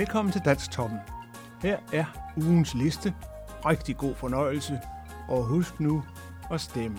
[0.00, 0.98] Velkommen til Danstoppen.
[1.62, 2.04] Her er
[2.36, 3.14] ugens liste.
[3.66, 4.80] Rigtig god fornøjelse.
[5.28, 6.02] Og husk nu
[6.50, 6.98] at stemme.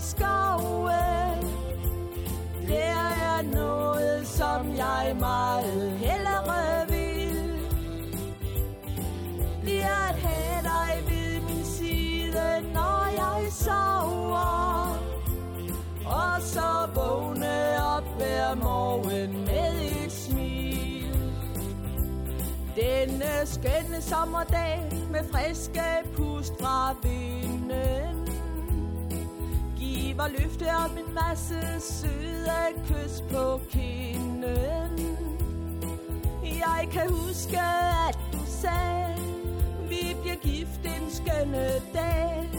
[0.00, 0.92] Skove
[2.66, 7.60] Det er noget, som jeg meget hellere vil.
[9.64, 14.98] Det er at have dig ved min side, når jeg sover.
[16.06, 21.32] Og så vågne op hver morgen med et smil.
[22.76, 25.82] Denne skønne sommerdag med friske
[26.16, 28.07] pust fra vinden
[30.18, 34.92] var løfte om en masse søde kys på kinden.
[36.42, 37.60] Jeg kan huske,
[38.08, 39.16] at du sagde
[39.88, 42.50] Vi bliver gift en skønne dag.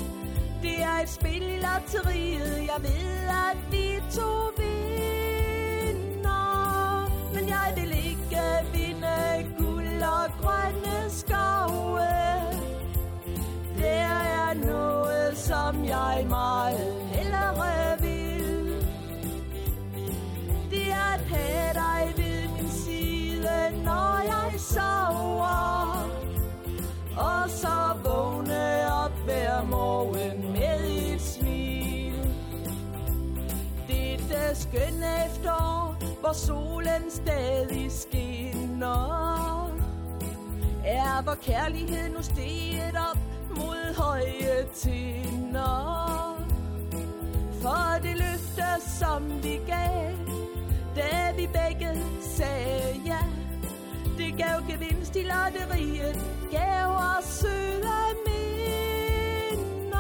[0.62, 2.68] Det er et spil i lotteriet.
[2.72, 5.92] Jeg ved, at vi to vinder.
[7.34, 8.42] Men jeg vil ikke
[8.74, 9.18] vinde
[9.58, 12.09] guld og grønne skove.
[15.90, 18.86] Jeg meget hellere vil.
[20.72, 26.10] Det er at have dig ved min side, når jeg sover.
[27.18, 32.34] Og så vågne op hver morgen med et smil.
[33.88, 39.72] Dette skønne efterår, hvor solen stadig skinner
[40.86, 43.29] Er hvor kærlighed nu steget op
[43.60, 46.38] mod høje tinder
[47.62, 50.16] For det løfte, som vi gav
[50.96, 53.20] Da vi begge sagde ja.
[54.18, 56.16] Det gav gevinst i lotteriet
[56.52, 60.00] Gav os søde minder.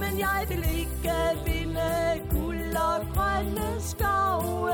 [0.00, 1.12] Men jeg vil ikke
[1.46, 4.72] vinde guld og grønne skove.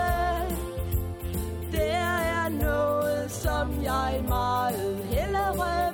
[1.72, 1.98] Der
[2.36, 5.87] er noget, som jeg meget hellere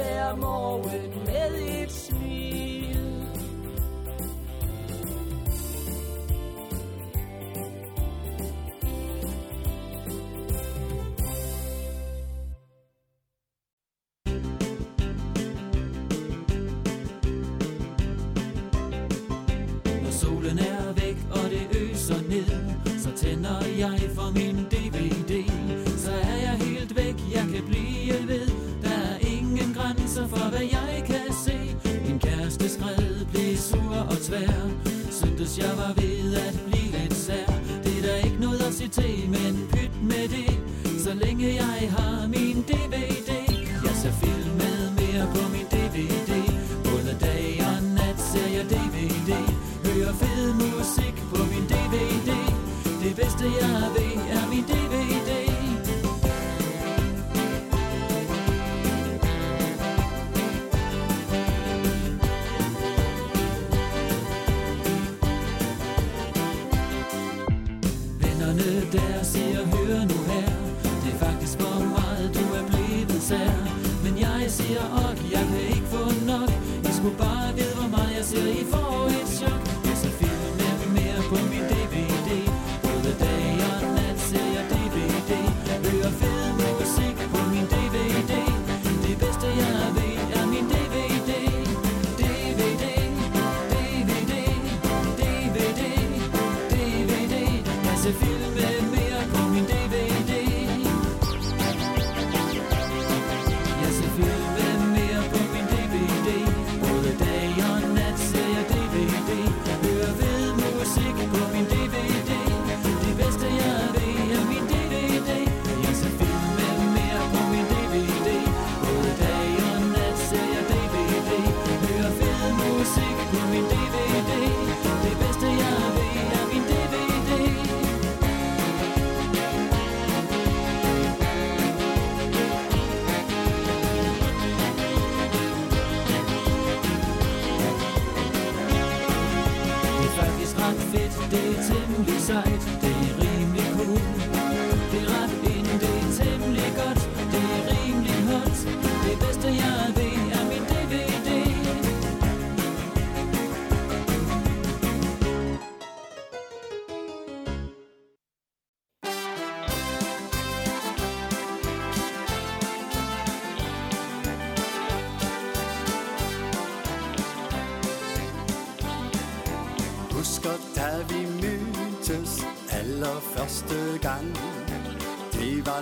[0.00, 1.19] vågne op hver
[38.90, 40.60] DVD, men pyt med det.
[41.04, 43.30] Så længe jeg har min DVD
[43.84, 46.32] Jeg ser film med mere på min DVD
[46.84, 49.30] Både dag og nat ser jeg DVD
[49.86, 52.30] Hører fed musik på min DVD
[53.02, 54.09] Det bedste jeg ved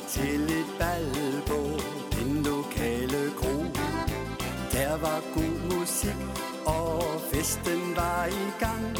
[0.08, 1.80] til et bal på
[2.16, 3.64] den lokale kro.
[4.72, 6.16] Der var god musik
[6.66, 7.02] og
[7.32, 8.96] festen var i gang.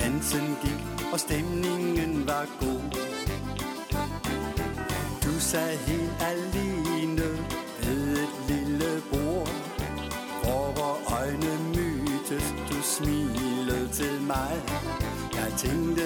[0.00, 2.82] Dansen gik og stemningen var god.
[5.24, 7.28] Du sad helt alene
[7.82, 9.64] ved et lille bord
[10.44, 14.54] hvor vores øjne mødtes, du smilede til mig.
[15.34, 16.03] Jeg tænkte,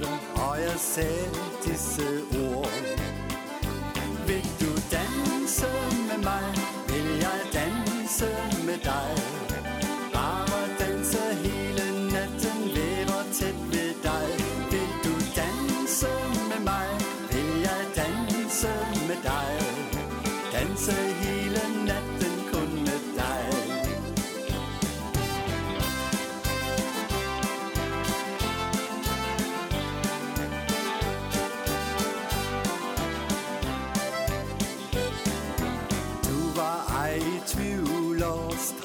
[0.00, 1.30] Jeg har jeg sagde
[1.64, 2.02] disse
[2.48, 2.70] ord.
[4.26, 5.66] Vil du danse
[6.08, 6.54] med mig,
[6.88, 8.26] vil jeg danse
[8.66, 9.27] med dig?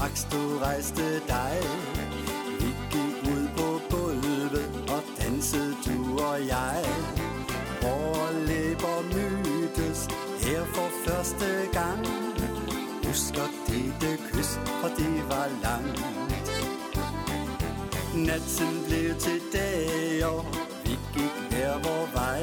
[0.04, 1.58] Straks du rejste dig.
[2.60, 6.84] Vi gik ud på gulvet, og dansede du og jeg.
[7.82, 10.08] Vore læber mødtes
[10.42, 12.08] her for første gang.
[13.04, 16.00] Husker dette kys, for det var langt.
[18.16, 20.46] Natten blev til dag, og
[20.84, 22.42] vi gik hver vor vej.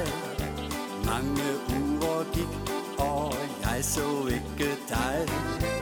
[1.05, 1.49] Mange
[1.81, 5.80] uger gik, og jeg så ikke dig.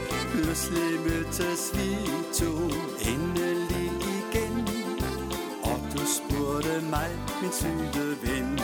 [0.49, 1.89] Pludselig mødtes vi
[2.35, 2.53] to
[3.13, 4.69] endelig igen.
[5.63, 7.11] Og du spurgte mig,
[7.43, 8.59] min søde ven.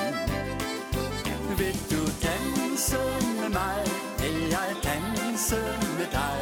[1.58, 2.98] Vil du danse
[3.40, 3.82] med mig,
[4.18, 5.56] vil jeg danse
[5.98, 6.38] med dig?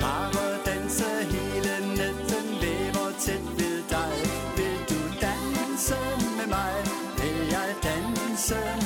[0.00, 4.14] Bare danse hele natten, lever tæt ved dig.
[4.56, 5.96] Vil du danse
[6.36, 6.74] med mig,
[7.18, 8.79] vil jeg danse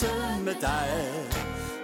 [0.00, 0.90] danse med dig.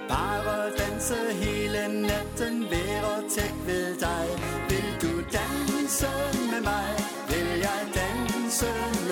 [0.09, 4.27] Bare danse hele natten, være tæt ved dig.
[4.69, 6.09] Vil du danse
[6.51, 6.89] med mig,
[7.29, 9.06] vil jeg danse med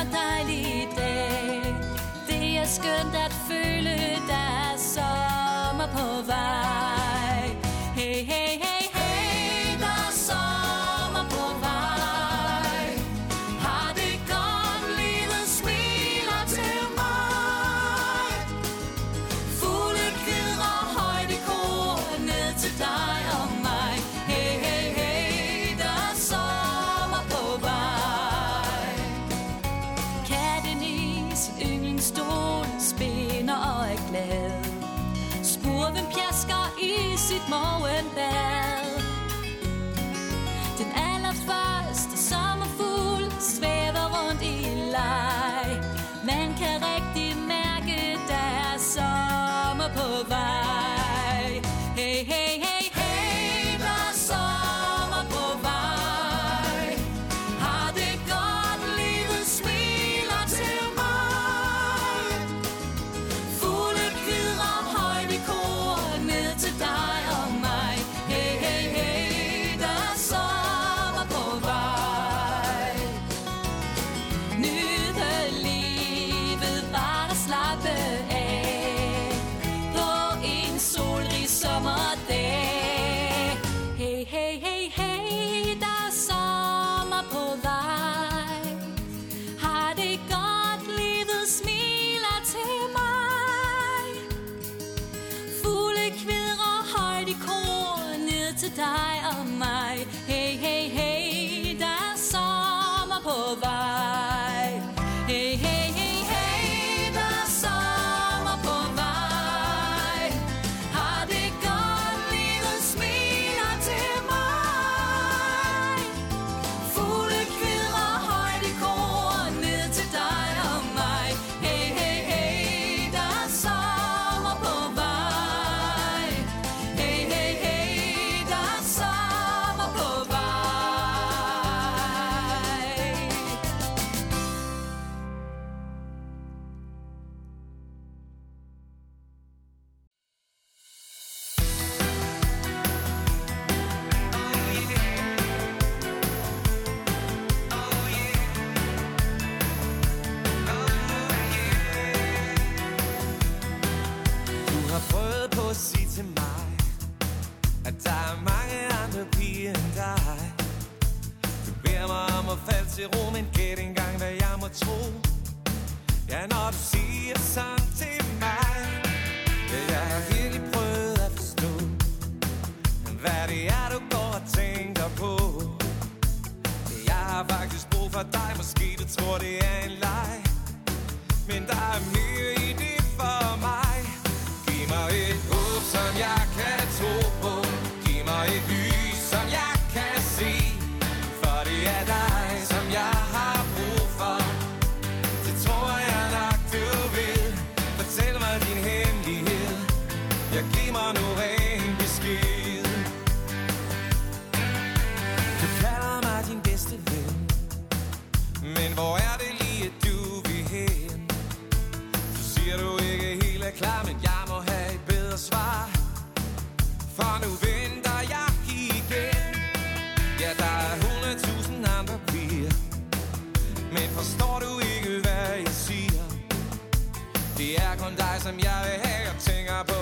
[0.00, 1.76] og dejlig dag
[2.28, 3.96] Det er skønt at føle,
[4.28, 6.75] der er sommer på vej.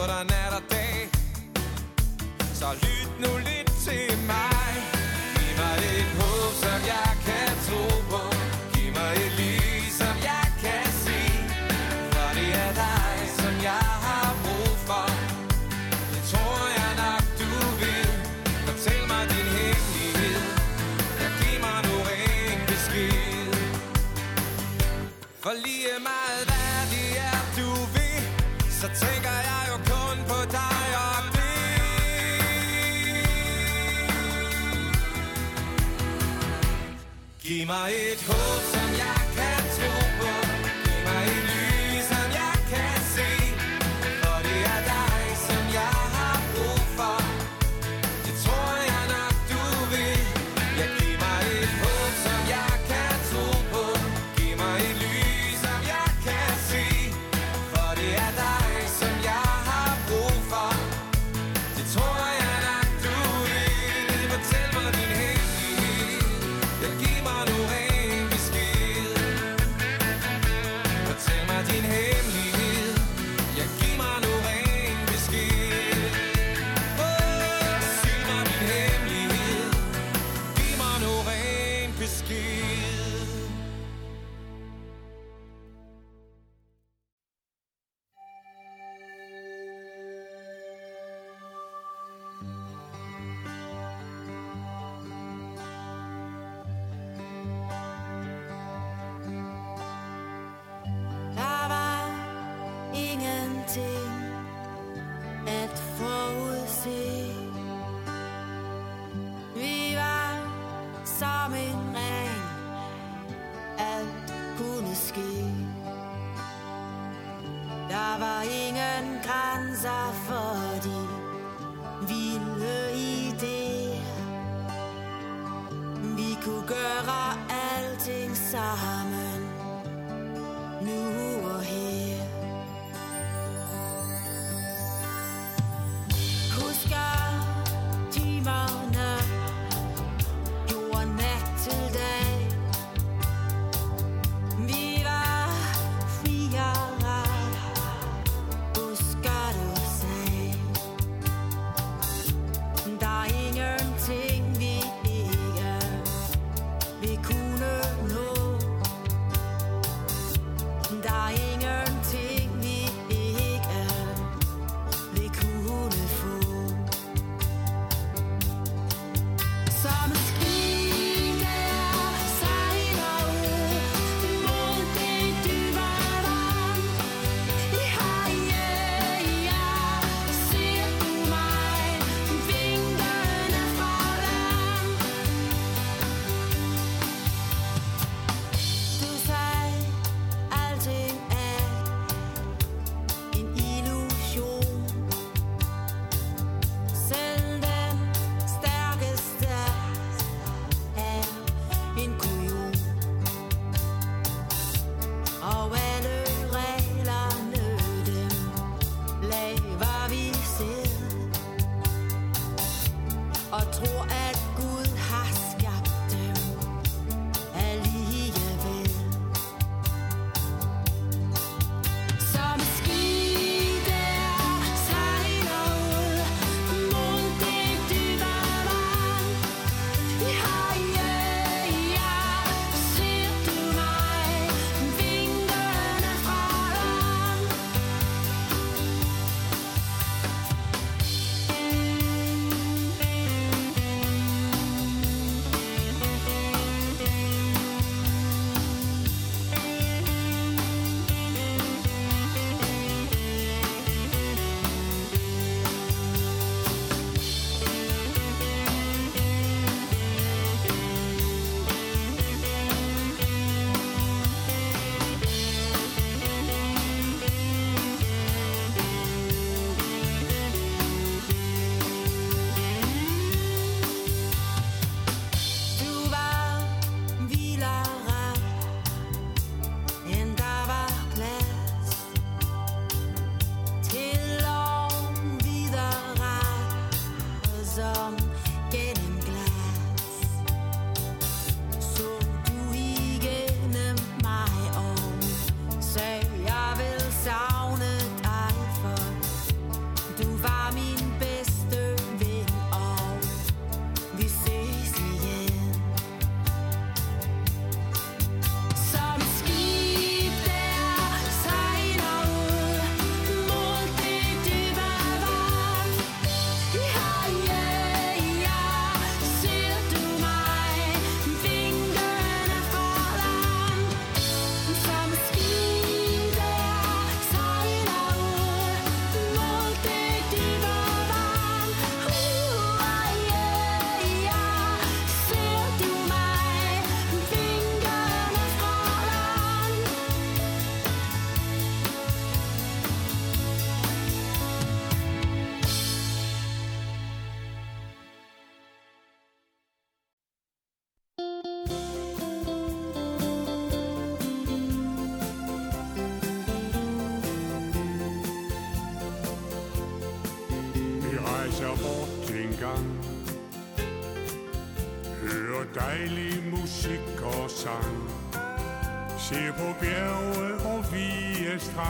[0.07, 0.43] what I now
[37.66, 38.43] my home.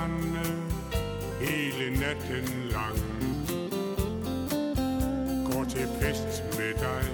[0.05, 0.47] strande
[1.41, 2.99] hele natten lang.
[5.47, 7.05] Går til fest med dig,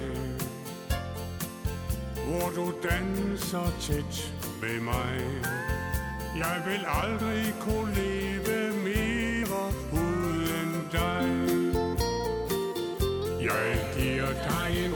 [2.25, 5.19] hvor du danser tæt med mig.
[6.37, 11.27] Jeg vil aldrig kunne leve mere uden dig.
[13.41, 14.90] Jeg giver dig en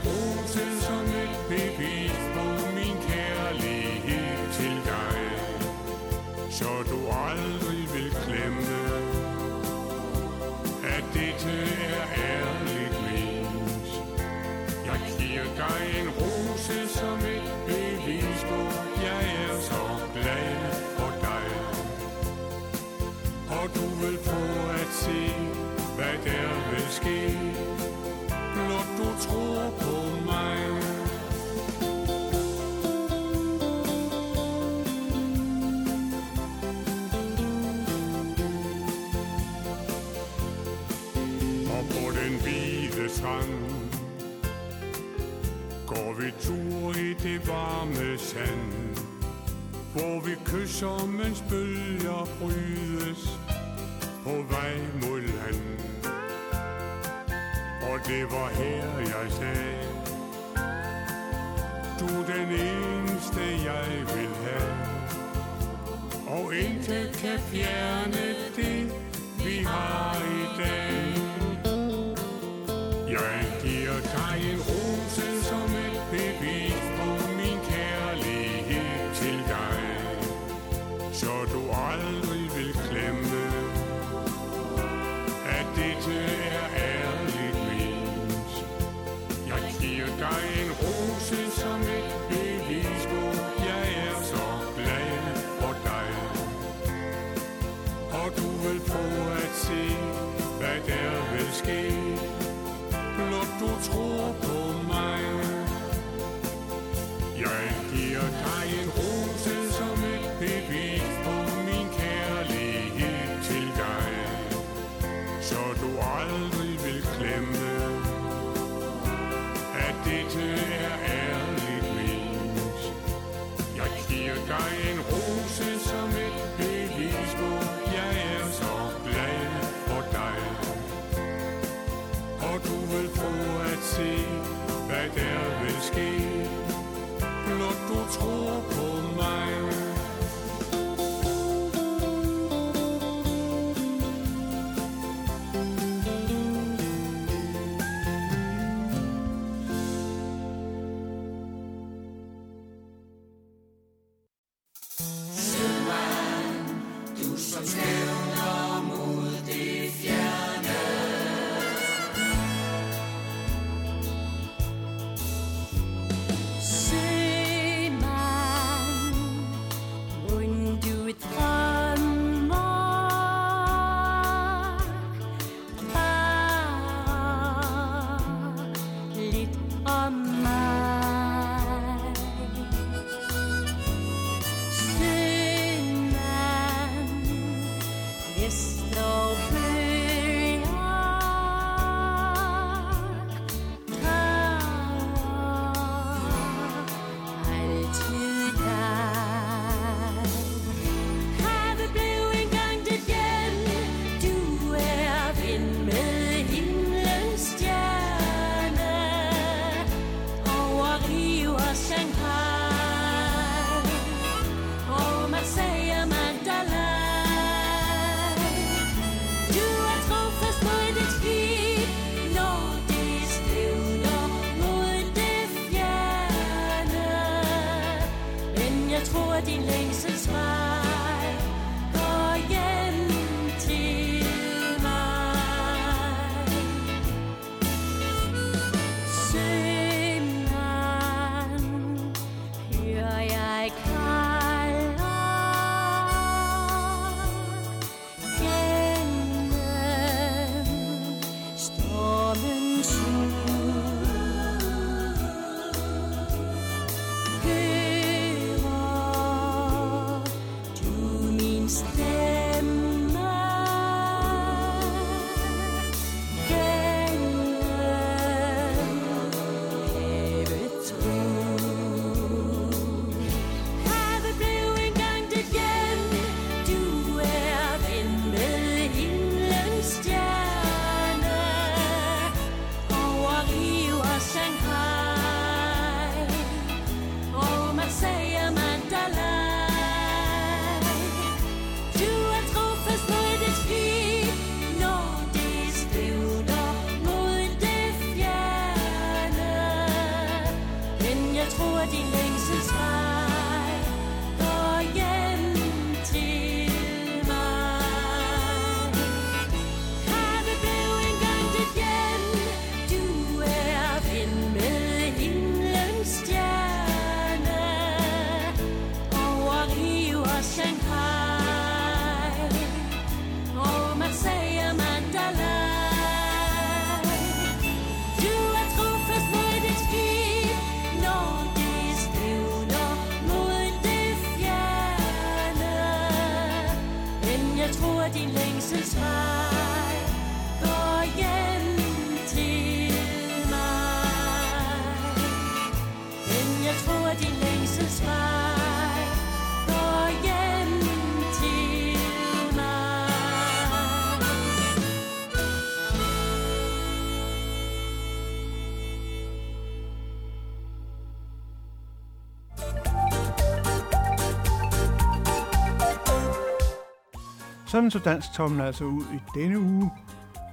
[367.76, 369.90] Sådan så dansk tommen altså ud i denne uge,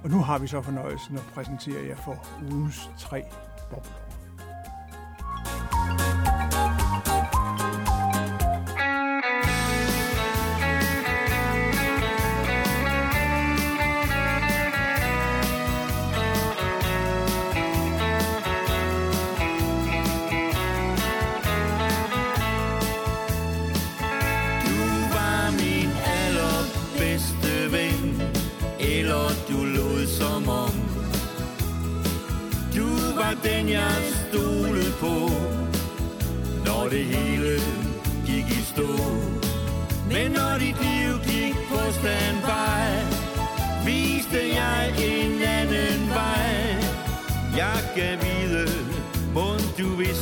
[0.04, 3.22] og nu har vi så fornøjelsen at præsentere jer for ugens tre
[3.70, 4.03] bobler.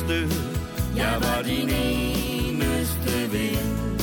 [0.09, 0.35] Eneste,
[0.95, 3.99] Jeg var din eneste ven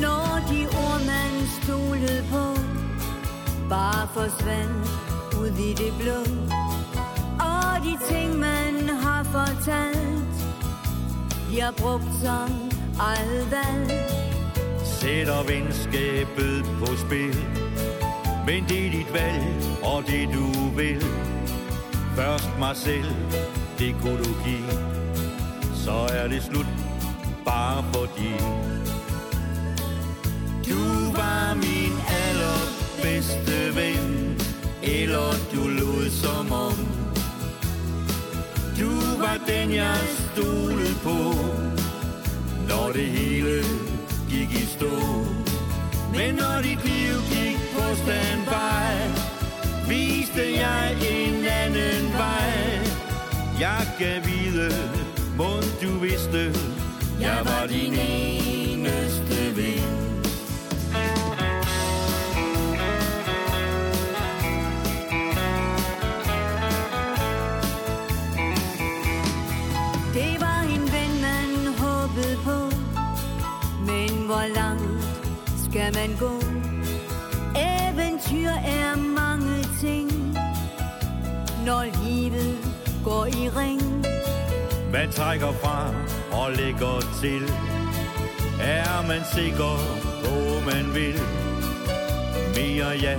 [0.00, 2.56] Når de ord, man stolede på,
[3.68, 4.88] bare forsvandt
[5.40, 6.20] ud i det blå.
[7.40, 10.46] Og de ting, man har fortalt,
[11.48, 14.31] bliver brugt som eget valg.
[15.02, 17.36] Sætter venskabet på spil.
[18.46, 19.44] Men det er dit valg,
[19.82, 21.04] og det du vil.
[22.16, 23.14] Først mig selv,
[23.78, 24.72] det kunne du give.
[25.74, 26.66] Så er det slut,
[27.44, 28.32] bare fordi.
[30.68, 30.82] Du
[31.12, 31.94] var min
[32.24, 34.40] allerbedste ven
[34.82, 36.78] Eller du lod som om.
[38.78, 41.34] Du var den jeg stolede på.
[42.68, 43.62] Når det hele
[44.32, 45.24] gik i stå
[46.16, 48.82] Men når dit liv gik på standby
[49.88, 52.80] Viste jeg en anden vej.
[53.60, 54.70] Jeg kan vide,
[55.36, 55.52] må
[55.82, 56.52] du vidste
[57.20, 60.11] Jeg var din eneste ven.
[75.92, 76.40] Skal man gå?
[77.56, 80.10] Eventyr er mange ting,
[81.66, 82.58] når livet
[83.04, 83.82] går i ring.
[84.92, 85.94] Man trækker fra
[86.32, 87.42] og lægger til.
[88.60, 89.76] Er man sikker
[90.24, 91.20] på, man vil?
[92.56, 93.18] Mere ja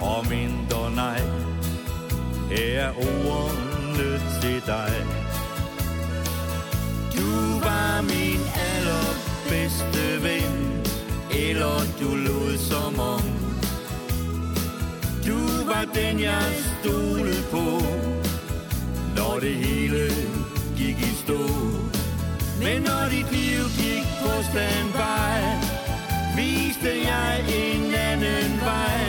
[0.00, 1.20] og mindre nej.
[2.50, 2.92] Her er
[3.26, 4.92] ordene til dig.
[7.16, 8.40] Du var min
[8.72, 10.83] allerbedste ven.
[11.34, 13.22] Eller du lod som om
[15.26, 17.82] Du var den jeg stolede på.
[19.16, 20.10] Når det hele
[20.76, 21.40] gik i stå.
[22.62, 25.34] Men når dit liv gik på standby
[26.36, 29.04] Viste jeg en anden vej.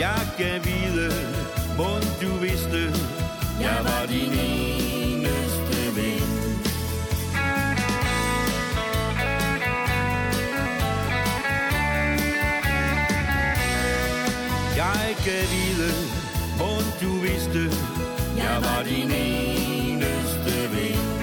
[0.00, 1.12] Jeg gav vide,
[1.78, 1.90] må
[2.22, 2.92] du vidste
[3.60, 4.75] Jeg var din ene
[14.86, 15.90] Jeg kan vide,
[16.58, 17.62] må du vidste.
[18.36, 21.15] Jeg var din eneste ven.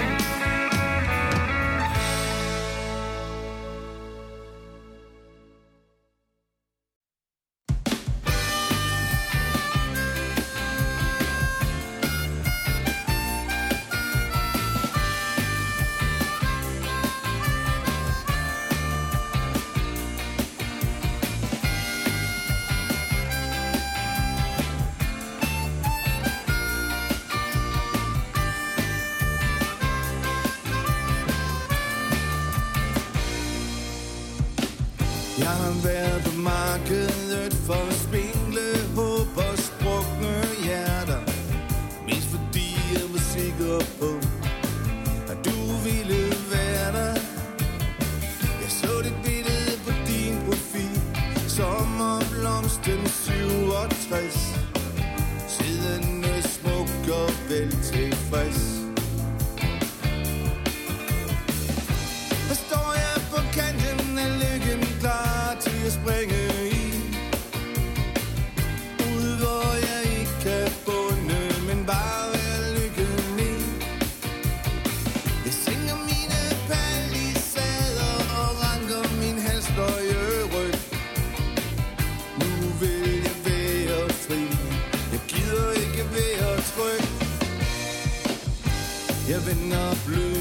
[89.46, 90.33] giving up, blue.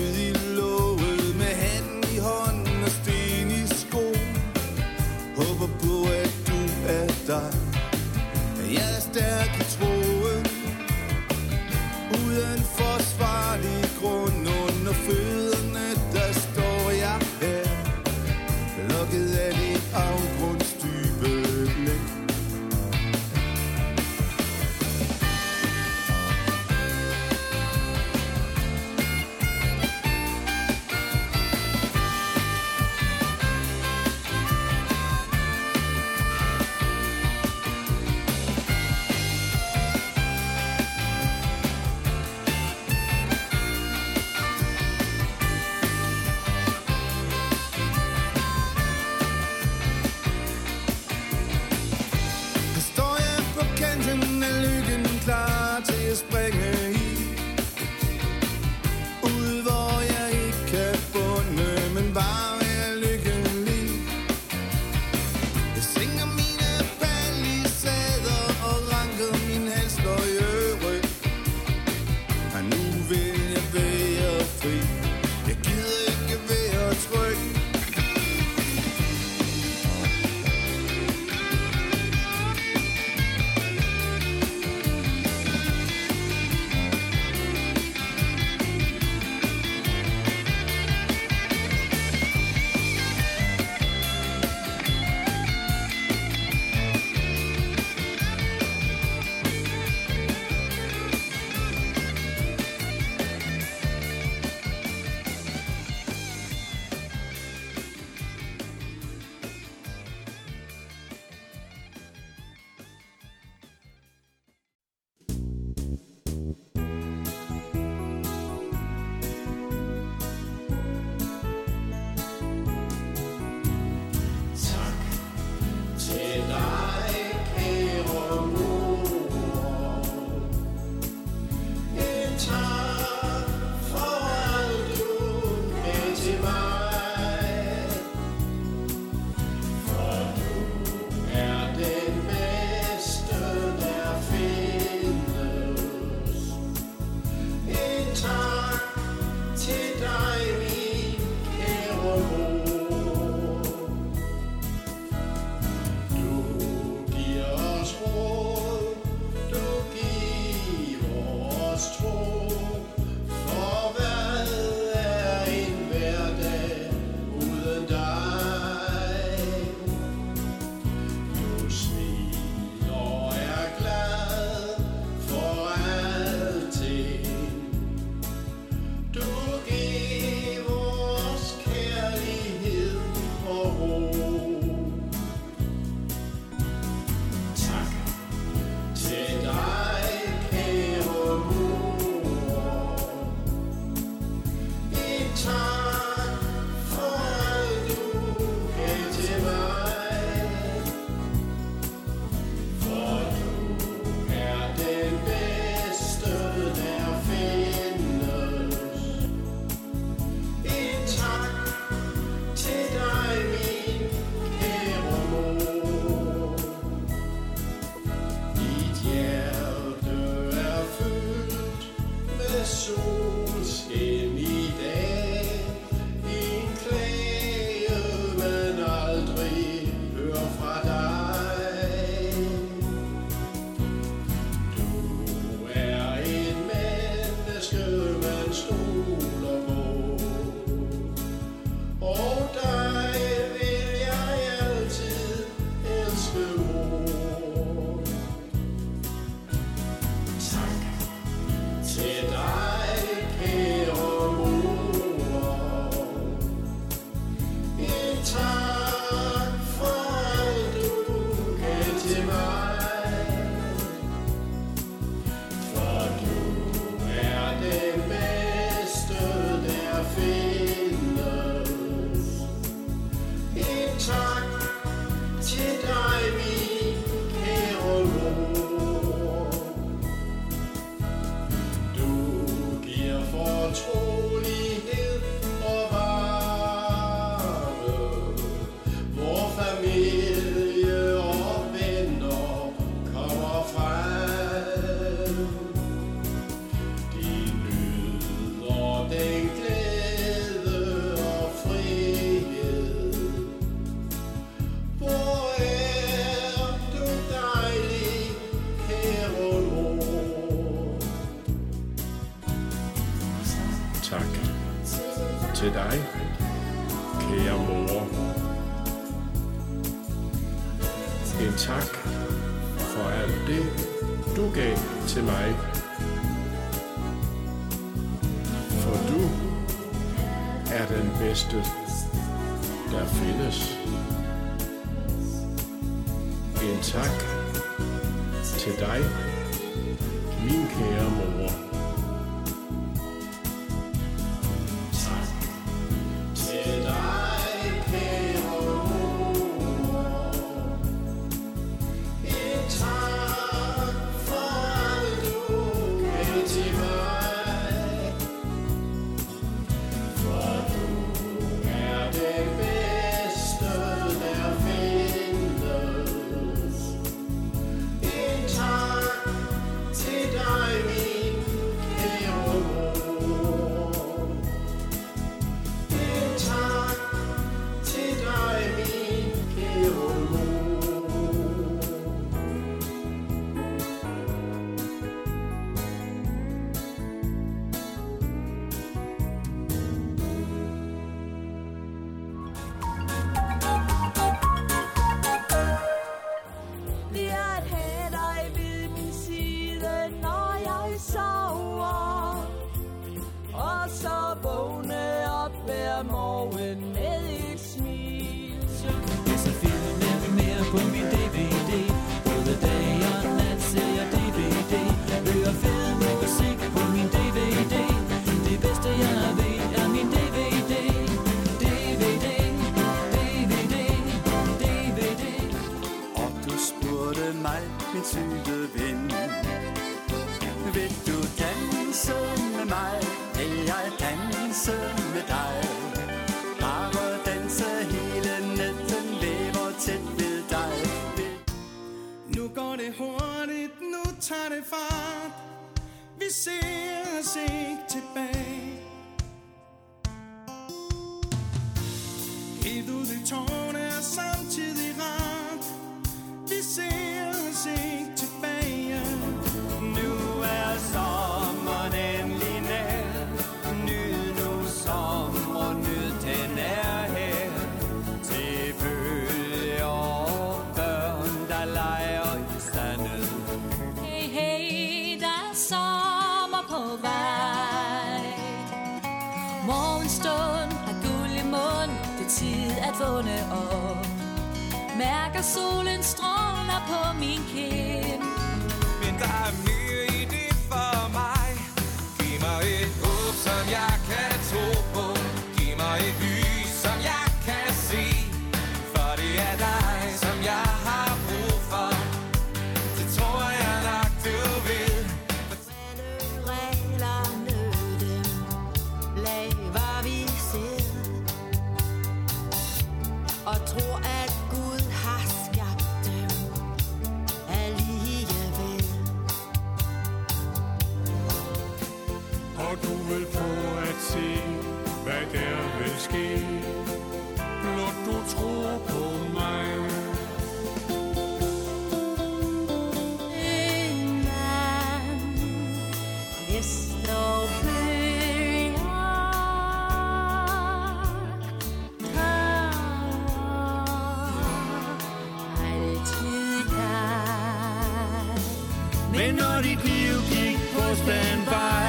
[549.17, 551.83] Men når dit liv gik på standby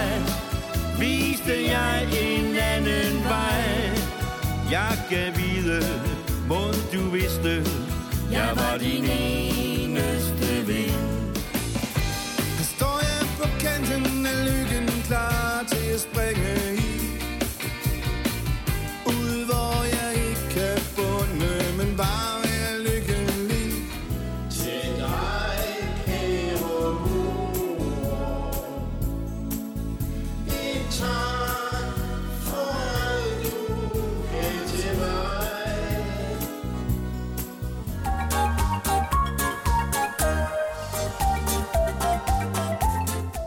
[0.99, 3.63] Viste jeg en anden vej.
[4.71, 5.81] Jeg kan vide,
[6.47, 6.61] må
[6.93, 7.63] du vidste
[8.31, 11.33] Jeg var din eneste ven.
[12.57, 16.72] Nu står jeg på kanten af lykken klar til at springe.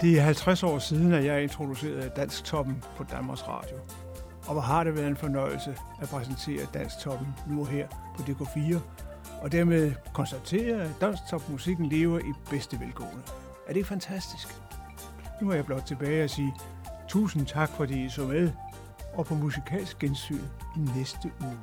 [0.07, 3.77] Det er 50 år siden, at jeg introducerede Dansk Toppen på Danmarks Radio.
[4.47, 8.23] Og hvor har det været en fornøjelse at præsentere Dansk Toppen nu og her på
[8.23, 8.79] DK4,
[9.43, 13.23] og dermed konstatere, at Dansk Topmusikken lever i bedste velgående.
[13.67, 14.49] Er det ikke fantastisk?
[15.43, 16.55] Nu er jeg blot tilbage og sige
[17.09, 18.51] tusind tak, fordi I så med,
[19.15, 20.45] og på musikalsk gensyn
[20.77, 21.59] i næste uge.